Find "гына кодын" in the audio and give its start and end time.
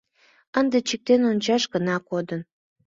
1.73-2.41